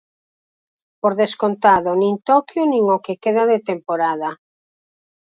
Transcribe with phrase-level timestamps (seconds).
[1.01, 4.29] Por descontado nin Toquio nin o que queda de temporada.